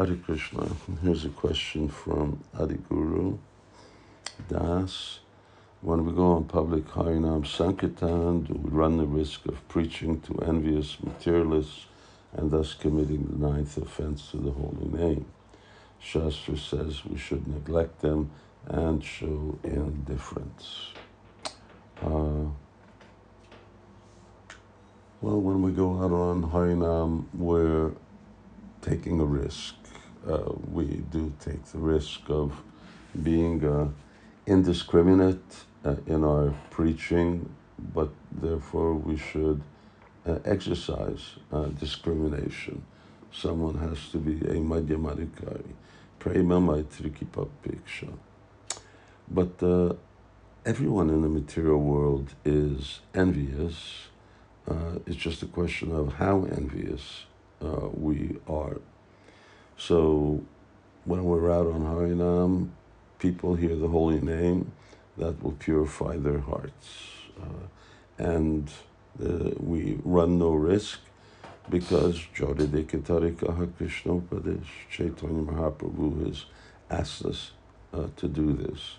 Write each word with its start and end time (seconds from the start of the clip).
Hare 0.00 0.16
Krishna. 0.16 0.66
Here's 1.02 1.26
a 1.26 1.28
question 1.28 1.86
from 1.86 2.42
Adi 2.58 2.78
Guru 2.88 3.36
Das. 4.48 5.20
When 5.82 6.06
we 6.06 6.14
go 6.14 6.32
on 6.32 6.44
public 6.44 6.86
Harinam 6.86 7.46
Sankirtan, 7.46 8.44
do 8.44 8.54
we 8.54 8.70
run 8.70 8.96
the 8.96 9.04
risk 9.04 9.44
of 9.44 9.68
preaching 9.68 10.22
to 10.22 10.38
envious 10.38 10.96
materialists 11.02 11.84
and 12.32 12.50
thus 12.50 12.72
committing 12.72 13.26
the 13.26 13.46
ninth 13.46 13.76
offense 13.76 14.30
to 14.30 14.38
the 14.38 14.52
holy 14.52 14.88
name? 14.88 15.26
Shastra 15.98 16.56
says 16.56 17.04
we 17.04 17.18
should 17.18 17.46
neglect 17.46 18.00
them 18.00 18.30
and 18.68 19.04
show 19.04 19.58
indifference. 19.64 20.92
Uh, 22.00 22.48
well, 25.20 25.42
when 25.42 25.60
we 25.60 25.72
go 25.72 26.02
out 26.02 26.12
on 26.12 26.50
Harinam, 26.50 27.26
we're 27.34 27.92
taking 28.80 29.20
a 29.20 29.26
risk. 29.26 29.74
Uh, 30.28 30.52
we 30.70 30.84
do 31.10 31.32
take 31.40 31.64
the 31.66 31.78
risk 31.78 32.20
of 32.28 32.52
being 33.22 33.64
uh, 33.64 33.88
indiscriminate 34.46 35.64
uh, 35.84 35.96
in 36.06 36.24
our 36.24 36.52
preaching, 36.70 37.48
but 37.94 38.10
therefore 38.30 38.94
we 38.94 39.16
should 39.16 39.62
uh, 40.26 40.38
exercise 40.44 41.36
uh, 41.52 41.64
discrimination. 41.78 42.82
Someone 43.32 43.78
has 43.78 44.10
to 44.10 44.18
be 44.18 44.34
a 44.46 44.54
madhyama-adhikari, 44.60 45.72
prema 46.18 46.60
maitri-kripopeksha. 46.60 48.12
But 49.30 49.62
uh, 49.62 49.94
everyone 50.66 51.08
in 51.08 51.22
the 51.22 51.28
material 51.28 51.78
world 51.78 52.34
is 52.44 53.00
envious. 53.14 54.08
it's 55.06 55.16
just 55.16 55.42
a 55.42 55.46
question 55.46 55.90
of 55.92 56.12
how 56.14 56.44
envious 56.44 57.24
uh, 57.62 57.88
we 57.92 58.36
are. 58.46 58.76
So 59.80 60.42
when 61.06 61.24
we're 61.24 61.50
out 61.50 61.66
on 61.66 61.80
Harinam, 61.80 62.68
people 63.18 63.54
hear 63.54 63.74
the 63.74 63.88
holy 63.88 64.20
name, 64.20 64.72
that 65.16 65.42
will 65.42 65.52
purify 65.52 66.18
their 66.18 66.40
hearts. 66.40 66.88
Uh, 67.40 67.66
and 68.18 68.70
uh, 69.24 69.52
we 69.58 69.98
run 70.04 70.38
no 70.38 70.50
risk 70.50 71.00
because 71.70 72.20
Jodhidekatarika 72.36 73.74
Krishna 73.78 74.16
Pradesh, 74.16 74.66
Chaitanya 74.90 75.50
Mahaprabhu 75.50 76.26
has 76.26 76.44
asked 76.90 77.24
us 77.24 77.52
uh, 77.94 78.08
to 78.16 78.28
do 78.28 78.52
this. 78.52 78.96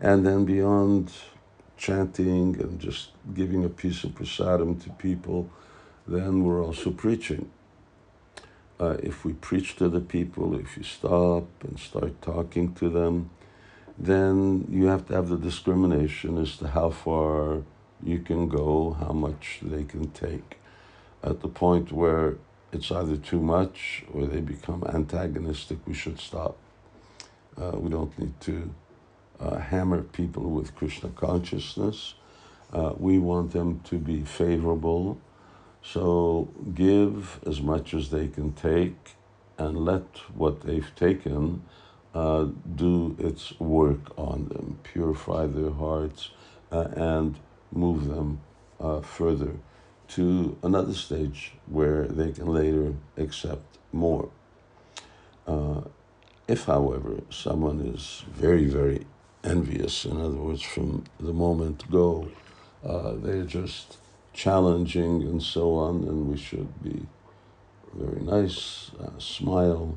And 0.00 0.26
then 0.26 0.44
beyond 0.44 1.12
chanting 1.76 2.60
and 2.60 2.80
just 2.80 3.10
giving 3.32 3.64
a 3.64 3.68
piece 3.68 4.02
of 4.02 4.10
prasadam 4.10 4.82
to 4.82 4.90
people, 4.90 5.48
then 6.08 6.42
we're 6.42 6.64
also 6.64 6.90
preaching 6.90 7.48
uh, 8.80 8.96
if 9.02 9.24
we 9.24 9.32
preach 9.32 9.76
to 9.76 9.88
the 9.88 10.00
people, 10.00 10.58
if 10.58 10.76
you 10.76 10.82
stop 10.82 11.46
and 11.62 11.78
start 11.78 12.20
talking 12.20 12.74
to 12.74 12.88
them, 12.88 13.30
then 13.96 14.66
you 14.68 14.86
have 14.86 15.06
to 15.06 15.14
have 15.14 15.28
the 15.28 15.36
discrimination 15.36 16.38
as 16.38 16.56
to 16.56 16.68
how 16.68 16.90
far 16.90 17.62
you 18.02 18.18
can 18.18 18.48
go, 18.48 18.96
how 18.98 19.12
much 19.12 19.60
they 19.62 19.84
can 19.84 20.10
take. 20.10 20.58
At 21.22 21.40
the 21.40 21.48
point 21.48 21.92
where 21.92 22.36
it's 22.72 22.90
either 22.90 23.16
too 23.16 23.40
much 23.40 24.04
or 24.12 24.26
they 24.26 24.40
become 24.40 24.82
antagonistic, 24.92 25.78
we 25.86 25.94
should 25.94 26.18
stop. 26.18 26.56
Uh, 27.56 27.72
we 27.74 27.88
don't 27.88 28.18
need 28.18 28.38
to 28.40 28.74
uh, 29.38 29.58
hammer 29.58 30.02
people 30.02 30.42
with 30.42 30.74
Krishna 30.74 31.10
consciousness. 31.10 32.14
Uh, 32.72 32.92
we 32.98 33.18
want 33.18 33.52
them 33.52 33.80
to 33.84 33.98
be 33.98 34.22
favorable 34.22 35.18
so 35.84 36.48
give 36.74 37.40
as 37.46 37.60
much 37.60 37.92
as 37.92 38.10
they 38.10 38.26
can 38.28 38.52
take 38.52 39.14
and 39.58 39.84
let 39.84 40.04
what 40.34 40.62
they've 40.62 40.92
taken 40.96 41.62
uh, 42.14 42.46
do 42.74 43.14
its 43.18 43.58
work 43.60 44.16
on 44.18 44.48
them, 44.48 44.78
purify 44.82 45.46
their 45.46 45.70
hearts, 45.70 46.30
uh, 46.72 46.88
and 46.96 47.38
move 47.70 48.06
them 48.08 48.40
uh, 48.80 49.00
further 49.00 49.52
to 50.08 50.56
another 50.62 50.94
stage 50.94 51.52
where 51.66 52.06
they 52.06 52.32
can 52.32 52.46
later 52.46 52.94
accept 53.16 53.78
more. 53.92 54.30
Uh, 55.46 55.82
if, 56.48 56.64
however, 56.64 57.20
someone 57.30 57.80
is 57.80 58.24
very, 58.28 58.66
very 58.66 59.06
envious, 59.42 60.04
in 60.04 60.18
other 60.18 60.36
words, 60.36 60.62
from 60.62 61.04
the 61.20 61.32
moment 61.32 61.90
go, 61.90 62.28
uh, 62.84 63.12
they're 63.16 63.44
just 63.44 63.98
challenging 64.34 65.22
and 65.22 65.42
so 65.42 65.76
on, 65.76 66.02
and 66.04 66.28
we 66.28 66.36
should 66.36 66.82
be 66.82 67.06
very 67.94 68.20
nice, 68.20 68.90
uh, 69.00 69.18
smile, 69.18 69.96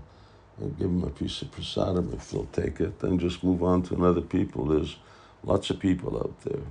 and 0.59 0.77
give 0.77 0.87
them 0.87 1.03
a 1.03 1.09
piece 1.09 1.41
of 1.41 1.51
prasadam 1.51 2.13
if 2.13 2.31
they'll 2.31 2.45
take 2.45 2.79
it, 2.79 2.99
then 2.99 3.19
just 3.19 3.43
move 3.43 3.63
on 3.63 3.81
to 3.83 3.95
another 3.95 4.21
people. 4.21 4.65
There's 4.65 4.97
lots 5.43 5.69
of 5.69 5.79
people 5.79 6.17
out 6.17 6.39
there. 6.41 6.63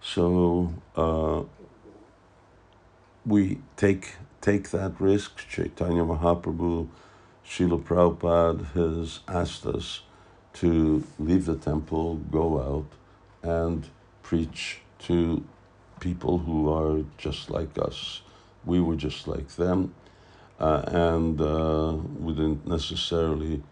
So 0.00 0.72
uh, 0.96 1.42
we 3.26 3.58
take 3.76 4.14
take 4.40 4.70
that 4.70 5.00
risk. 5.00 5.48
Chaitanya 5.48 6.02
Mahaprabhu, 6.02 6.88
Srila 7.46 7.82
Prabhupada 7.82 8.66
has 8.74 9.20
asked 9.26 9.66
us 9.66 10.02
to 10.54 11.02
leave 11.18 11.46
the 11.46 11.56
temple, 11.56 12.16
go 12.16 12.60
out, 12.60 12.86
and 13.42 13.88
preach 14.22 14.80
to 14.98 15.42
people 16.00 16.38
who 16.38 16.70
are 16.70 17.04
just 17.18 17.50
like 17.50 17.78
us. 17.78 18.22
We 18.64 18.80
were 18.80 18.96
just 18.96 19.28
like 19.28 19.48
them, 19.56 19.94
uh, 20.58 20.82
and 20.86 21.40
uh, 21.40 21.96
we 22.18 22.32
didn't 22.32 22.66
necessarily 22.66 23.62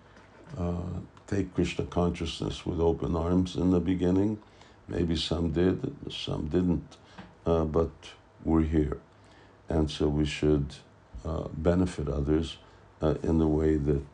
uh, 0.58 1.00
take 1.26 1.54
Krishna 1.54 1.86
consciousness 1.86 2.66
with 2.66 2.80
open 2.80 3.16
arms 3.16 3.56
in 3.56 3.70
the 3.70 3.80
beginning. 3.80 4.38
Maybe 4.88 5.16
some 5.16 5.52
did, 5.52 5.94
some 6.10 6.48
didn't, 6.48 6.96
uh, 7.46 7.64
but 7.64 7.90
we're 8.44 8.62
here. 8.62 8.98
And 9.68 9.90
so 9.90 10.08
we 10.08 10.26
should 10.26 10.74
uh, 11.24 11.48
benefit 11.54 12.08
others 12.08 12.58
uh, 13.00 13.14
in 13.22 13.38
the 13.38 13.46
way 13.46 13.76
that 13.76 14.06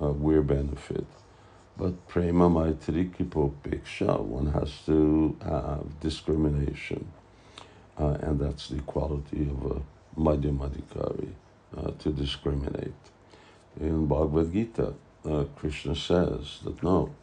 we're 0.00 0.42
benefited. 0.42 1.06
But 1.76 2.06
prema 2.08 2.48
maitri 2.48 3.10
kripopeksha, 3.10 4.20
one 4.20 4.46
has 4.52 4.70
to 4.86 5.36
have 5.42 6.00
discrimination. 6.00 7.06
Uh, 7.98 8.16
and 8.22 8.40
that's 8.40 8.68
the 8.68 8.80
quality 8.82 9.42
of 9.42 9.70
a 9.70 10.20
Madhyama-adhikari, 10.20 11.30
uh, 11.76 11.90
to 11.98 12.10
discriminate. 12.12 12.92
In 13.80 14.06
Bhagavad 14.06 14.52
Gita, 14.52 14.94
uh, 15.24 15.44
Krishna 15.56 15.94
says 15.94 16.60
that 16.64 16.82
no, 16.82 17.14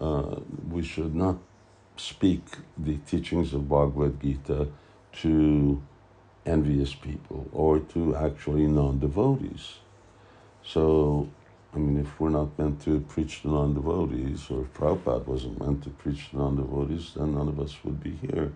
uh, 0.00 0.36
we 0.70 0.82
should 0.82 1.14
not 1.14 1.38
speak 1.96 2.42
the 2.78 2.96
teachings 2.98 3.52
of 3.52 3.68
Bhagavad 3.68 4.20
Gita 4.20 4.68
to 5.20 5.82
envious 6.46 6.94
people 6.94 7.48
or 7.52 7.78
to 7.78 8.16
actually 8.16 8.66
non 8.66 8.98
devotees. 8.98 9.74
So, 10.64 11.28
I 11.74 11.78
mean, 11.78 12.00
if 12.00 12.20
we're 12.20 12.30
not 12.30 12.58
meant 12.58 12.82
to 12.82 13.00
preach 13.00 13.42
to 13.42 13.48
non 13.48 13.74
devotees, 13.74 14.50
or 14.50 14.62
if 14.62 14.74
Prabhupada 14.74 15.26
wasn't 15.26 15.60
meant 15.60 15.82
to 15.84 15.90
preach 15.90 16.30
to 16.30 16.36
non 16.38 16.56
devotees, 16.56 17.12
then 17.16 17.34
none 17.34 17.48
of 17.48 17.60
us 17.60 17.76
would 17.84 18.02
be 18.02 18.18
here. 18.26 18.52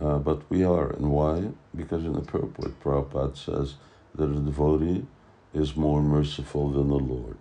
Uh, 0.00 0.18
but 0.18 0.42
we 0.50 0.64
are. 0.64 0.90
And 0.90 1.10
why? 1.10 1.48
Because 1.74 2.04
in 2.04 2.14
the 2.14 2.20
purport, 2.20 2.80
Prabhupada 2.80 3.36
says 3.36 3.74
that 4.14 4.30
a 4.30 4.40
devotee 4.40 5.06
is 5.52 5.76
more 5.76 6.02
merciful 6.02 6.70
than 6.70 6.88
the 6.88 6.98
Lord. 6.98 7.38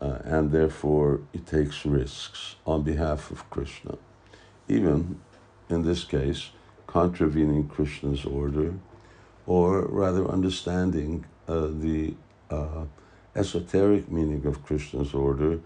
Uh, 0.00 0.18
and 0.24 0.52
therefore, 0.52 1.20
he 1.32 1.38
takes 1.38 1.86
risks 1.86 2.56
on 2.66 2.82
behalf 2.82 3.30
of 3.30 3.48
Krishna. 3.50 3.96
Even, 4.68 5.20
in 5.68 5.82
this 5.82 6.04
case, 6.04 6.50
contravening 6.86 7.68
Krishna's 7.68 8.24
order, 8.24 8.74
or 9.46 9.82
rather 9.82 10.26
understanding 10.26 11.24
uh, 11.48 11.68
the 11.68 12.14
uh, 12.50 12.84
esoteric 13.34 14.10
meaning 14.10 14.44
of 14.46 14.64
Krishna's 14.64 15.14
order 15.14 15.60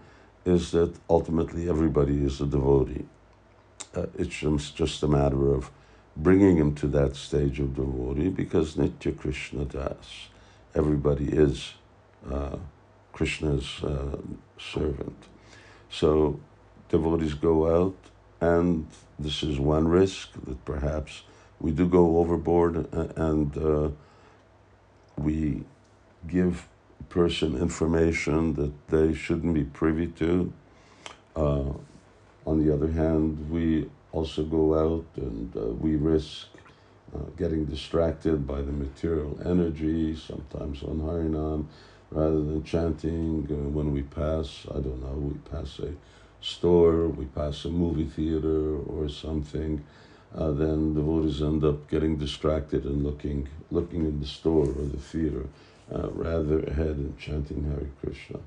is 0.45 0.71
that 0.71 0.93
ultimately 1.09 1.69
everybody 1.69 2.23
is 2.23 2.41
a 2.41 2.45
devotee. 2.45 3.05
Uh, 3.95 4.05
it's 4.17 4.71
just 4.71 5.03
a 5.03 5.07
matter 5.07 5.53
of 5.53 5.71
bringing 6.15 6.57
him 6.57 6.75
to 6.75 6.87
that 6.87 7.15
stage 7.15 7.59
of 7.59 7.75
devotee 7.75 8.29
because 8.29 8.75
Nitya 8.75 9.17
Krishna 9.17 9.65
Das, 9.65 10.29
everybody 10.75 11.29
is 11.29 11.73
uh, 12.29 12.57
Krishna's 13.13 13.83
uh, 13.83 14.17
servant. 14.57 15.17
So 15.89 16.39
devotees 16.89 17.33
go 17.33 17.83
out, 17.83 17.95
and 18.39 18.87
this 19.19 19.43
is 19.43 19.59
one 19.59 19.87
risk 19.87 20.29
that 20.45 20.63
perhaps 20.65 21.23
we 21.59 21.71
do 21.71 21.87
go 21.87 22.17
overboard 22.17 22.91
and 22.93 23.57
uh, 23.57 23.89
we 25.17 25.63
give 26.27 26.67
person 27.09 27.57
information 27.57 28.53
that 28.53 28.87
they 28.87 29.13
shouldn't 29.13 29.53
be 29.53 29.63
privy 29.63 30.07
to. 30.07 30.51
Uh, 31.35 31.73
on 32.45 32.65
the 32.65 32.73
other 32.73 32.91
hand, 32.91 33.49
we 33.49 33.89
also 34.11 34.43
go 34.43 34.77
out 34.77 35.05
and 35.15 35.55
uh, 35.55 35.61
we 35.65 35.95
risk 35.95 36.47
uh, 37.15 37.19
getting 37.37 37.65
distracted 37.65 38.47
by 38.47 38.61
the 38.61 38.71
material 38.71 39.37
energy, 39.45 40.15
sometimes 40.15 40.83
on 40.83 40.99
Harinam, 40.99 41.65
rather 42.09 42.41
than 42.41 42.63
chanting 42.63 43.47
uh, 43.49 43.69
when 43.69 43.91
we 43.91 44.01
pass, 44.01 44.65
I 44.69 44.75
don't 44.75 45.01
know, 45.01 45.13
we 45.13 45.37
pass 45.49 45.79
a 45.79 45.93
store, 46.41 47.07
we 47.07 47.25
pass 47.25 47.65
a 47.65 47.69
movie 47.69 48.05
theater 48.05 48.77
or 48.77 49.09
something, 49.09 49.83
uh, 50.35 50.51
then 50.51 50.93
devotees 50.93 51.41
end 51.41 51.63
up 51.63 51.89
getting 51.89 52.17
distracted 52.17 52.85
and 52.85 53.03
looking, 53.03 53.49
looking 53.69 54.05
in 54.05 54.19
the 54.19 54.25
store 54.25 54.67
or 54.67 54.85
the 54.85 54.97
theater 54.97 55.45
uh, 55.93 56.09
rather 56.11 56.59
ahead 56.63 56.95
and 56.95 57.17
chanting 57.17 57.63
Hare 57.65 57.89
Krishna. 58.01 58.39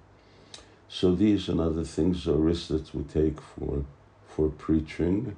So 0.89 1.15
these 1.15 1.49
and 1.49 1.61
other 1.61 1.85
things 1.85 2.27
are 2.27 2.37
risks 2.37 2.69
that 2.69 2.95
we 2.95 3.03
take 3.05 3.41
for, 3.41 3.85
for 4.27 4.49
preaching. 4.49 5.37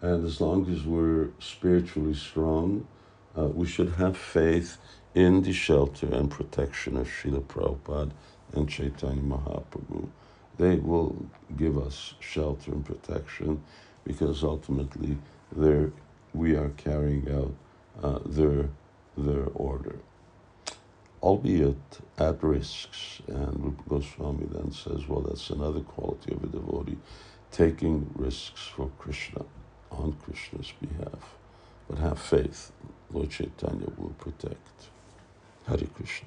And 0.00 0.24
as 0.24 0.40
long 0.40 0.70
as 0.70 0.84
we're 0.84 1.30
spiritually 1.38 2.14
strong, 2.14 2.86
uh, 3.36 3.46
we 3.46 3.66
should 3.66 3.92
have 3.94 4.16
faith 4.16 4.78
in 5.14 5.42
the 5.42 5.52
shelter 5.52 6.06
and 6.06 6.30
protection 6.30 6.96
of 6.96 7.08
Srila 7.08 7.42
Prabhupada 7.42 8.12
and 8.52 8.68
Chaitanya 8.68 9.22
Mahaprabhu. 9.22 10.08
They 10.56 10.76
will 10.76 11.26
give 11.56 11.78
us 11.78 12.14
shelter 12.20 12.72
and 12.72 12.84
protection 12.84 13.62
because 14.04 14.42
ultimately 14.42 15.18
we 16.32 16.56
are 16.56 16.70
carrying 16.70 17.28
out 17.32 17.54
uh, 18.02 18.18
their, 18.24 18.68
their 19.16 19.46
order 19.54 19.98
albeit 21.22 21.98
at 22.18 22.42
risks. 22.42 23.20
And 23.26 23.64
Rupa 23.64 23.82
Goswami 23.88 24.46
then 24.50 24.72
says, 24.72 25.08
well, 25.08 25.20
that's 25.20 25.50
another 25.50 25.80
quality 25.80 26.32
of 26.32 26.44
a 26.44 26.46
devotee, 26.46 26.98
taking 27.50 28.10
risks 28.14 28.66
for 28.66 28.90
Krishna, 28.98 29.44
on 29.90 30.16
Krishna's 30.24 30.72
behalf. 30.80 31.36
But 31.88 31.98
have 31.98 32.18
faith, 32.18 32.72
Lord 33.12 33.30
Chaitanya 33.30 33.88
will 33.96 34.14
protect. 34.18 34.88
Hare 35.66 35.78
Krishna. 35.94 36.26